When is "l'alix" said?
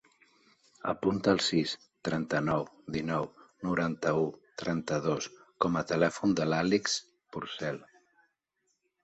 6.55-6.99